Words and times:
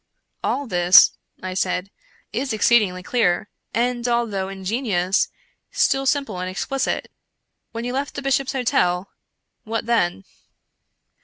"All 0.43 0.65
this," 0.65 1.11
I 1.43 1.53
said," 1.53 1.91
is 2.41 2.53
exceedingly 2.53 3.03
clear, 3.03 3.49
and, 3.71 4.07
although 4.07 4.49
ingenious, 4.49 5.27
still 5.69 6.07
simple 6.07 6.39
and 6.39 6.49
explicit. 6.49 7.11
When 7.71 7.85
you 7.85 7.93
left 7.93 8.15
the 8.15 8.23
Bishop's 8.23 8.53
Hotel, 8.53 9.11
what 9.63 9.85
then 9.85 10.23